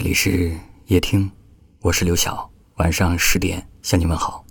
[0.00, 0.50] 这里是
[0.86, 1.30] 夜听，
[1.82, 2.50] 我是刘晓。
[2.76, 4.42] 晚上十点向你问好。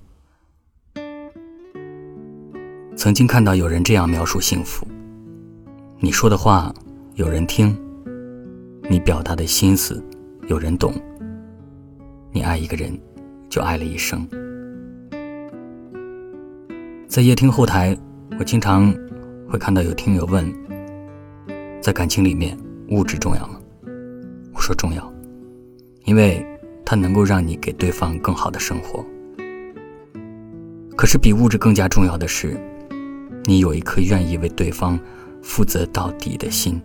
[2.96, 4.88] 曾经看到有人这样描述幸福：
[5.98, 6.72] 你说的话
[7.16, 7.76] 有人听，
[8.92, 10.00] 你表达的心思
[10.48, 10.94] 有人懂，
[12.32, 12.96] 你爱一个人
[13.50, 14.24] 就爱了一生。
[17.08, 17.98] 在夜听后台，
[18.38, 18.94] 我经常
[19.50, 20.48] 会看到有听友问：
[21.82, 22.56] 在感情里面，
[22.90, 23.60] 物质重要吗？
[24.54, 25.12] 我说重要。
[26.10, 26.44] 因为
[26.84, 29.06] 它能够让你给对方更好的生活。
[30.98, 32.60] 可是比物质更加重要的是，
[33.46, 35.00] 你有一颗愿意为对方
[35.44, 36.82] 负责到底的心，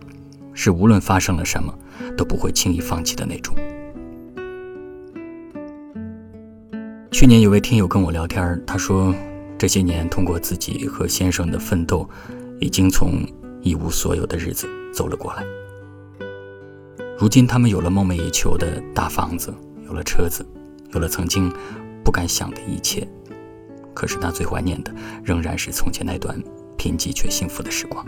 [0.53, 1.73] 是无论发生了什么
[2.15, 3.55] 都不会轻易放弃的那种。
[7.09, 9.11] 去年有位听友跟我聊天，他说
[9.57, 12.07] 这些年通过自己和先生的奋斗，
[12.59, 13.25] 已经从
[13.63, 15.43] 一无所有的日子走了过来。
[17.17, 19.53] 如今，他们有了梦寐以求的大房子，
[19.85, 20.45] 有了车子，
[20.93, 21.49] 有了曾经
[22.03, 23.07] 不敢想的一切。
[23.93, 26.37] 可是，他最怀念的仍然是从前那段
[26.77, 28.05] 贫瘠却幸福的时光。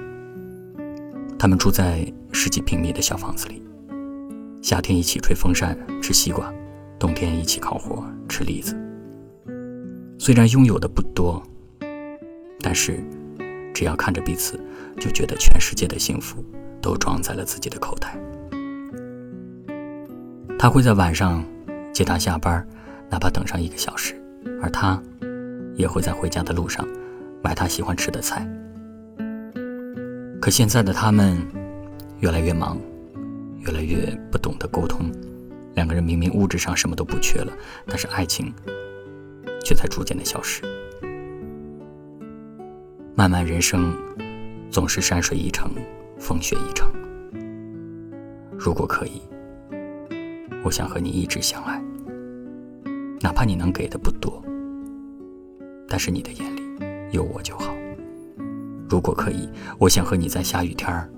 [1.39, 3.63] 他们住在十几平米的小房子里，
[4.61, 6.53] 夏天一起吹风扇吃西瓜，
[6.99, 8.75] 冬天一起烤火吃栗子。
[10.19, 11.41] 虽然拥有的不多，
[12.59, 13.01] 但是
[13.73, 14.59] 只要看着彼此，
[14.99, 16.43] 就觉得全世界的幸福
[16.81, 18.19] 都装在了自己的口袋。
[20.59, 21.45] 他会在晚上
[21.93, 22.67] 接她下班，
[23.09, 24.19] 哪怕等上一个小时，
[24.61, 24.99] 而他
[25.75, 26.85] 也会在回家的路上
[27.43, 28.47] 买他喜欢吃的菜。
[30.41, 31.37] 可现在的他们
[32.19, 32.79] 越来越忙，
[33.59, 33.97] 越来越
[34.31, 35.11] 不懂得沟通，
[35.75, 37.53] 两个人明明物质上什么都不缺了，
[37.85, 38.51] 但是爱情
[39.63, 40.63] 却在逐渐的消失。
[43.15, 43.95] 漫漫人生，
[44.71, 45.71] 总是山水一程，
[46.17, 46.91] 风雪一程。
[48.57, 49.21] 如果可以。
[50.67, 51.81] 我想和你一直相爱，
[53.21, 54.43] 哪怕你能给的不多，
[55.87, 56.61] 但是你的眼里
[57.13, 57.73] 有我就好。
[58.89, 61.09] 如果可以，我想和你在下雨天儿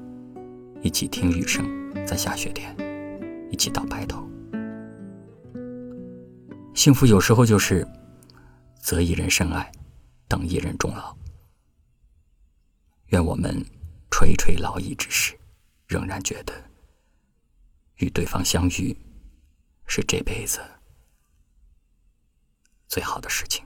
[0.83, 1.65] 一起听雨声，
[2.05, 2.75] 在下雪天
[3.49, 4.23] 一起到白头。
[6.75, 7.87] 幸福有时候就是
[8.79, 9.71] 择一人深爱，
[10.27, 11.17] 等一人终老。
[13.07, 13.65] 愿我们
[14.11, 15.33] 垂垂老矣之时，
[15.87, 16.53] 仍然觉得
[17.97, 18.95] 与对方相遇。
[19.91, 20.59] 是这辈子
[22.87, 23.65] 最好的事情。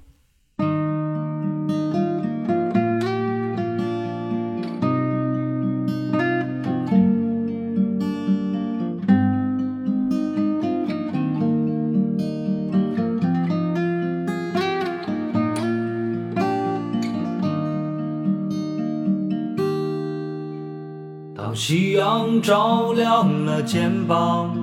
[21.36, 24.63] 当夕阳照亮了肩膀。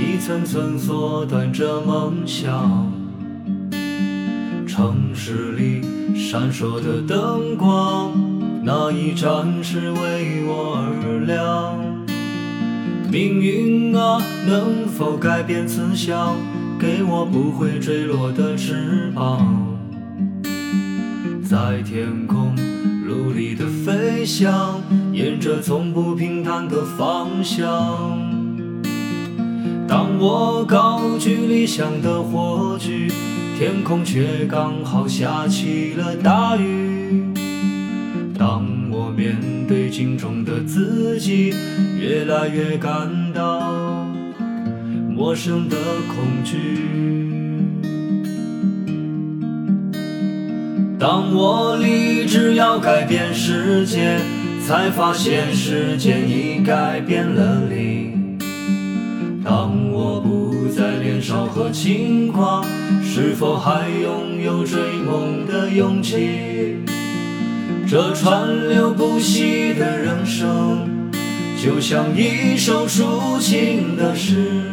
[0.00, 2.90] 一层层缩短着梦想，
[4.66, 5.82] 城市里
[6.16, 8.10] 闪烁的灯光，
[8.64, 11.76] 那一盏是为我而亮。
[13.12, 16.34] 命运啊，能否改变慈祥，
[16.78, 19.76] 给我不会坠落的翅膀，
[21.44, 22.54] 在天空
[23.06, 24.80] 努力的飞翔，
[25.12, 28.29] 沿着从不平坦的方向。
[29.90, 33.10] 当我高举理想的火炬，
[33.58, 37.24] 天空却刚好下起了大雨。
[38.38, 39.36] 当我面
[39.66, 41.52] 对镜中的自己，
[41.98, 44.06] 越来越感到
[45.08, 45.76] 陌生的
[46.06, 46.86] 恐惧。
[51.00, 54.20] 当我立志要改变世界，
[54.64, 58.09] 才发现时间已改变了你。
[61.30, 62.64] 少和轻狂，
[63.04, 66.78] 是否还拥有追梦的勇气？
[67.88, 70.88] 这川流不息的人生，
[71.56, 74.64] 就像一首抒情的诗，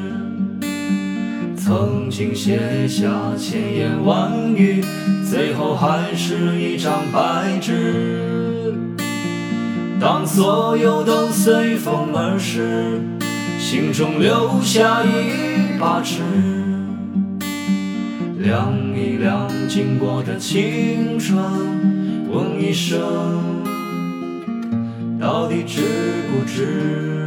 [1.56, 4.84] 曾经写下千言万语，
[5.30, 8.74] 最后还是一张白纸。
[10.00, 13.00] 当所有都随风而逝。
[13.60, 16.22] 心中留下一把尺，
[18.40, 21.38] 量一量经过的青春，
[22.30, 23.00] 问一声，
[25.20, 25.82] 到底值
[26.32, 27.27] 不值？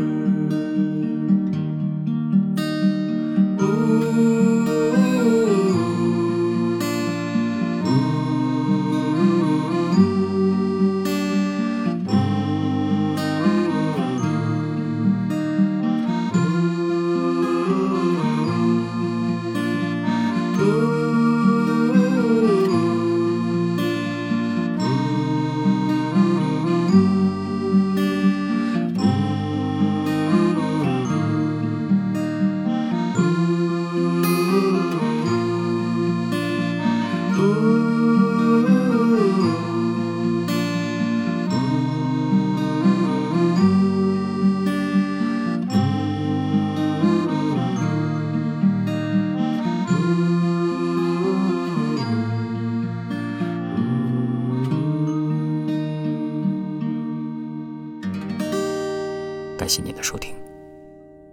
[59.61, 60.33] 感谢您的收听，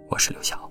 [0.07, 0.68] 我是刘晓。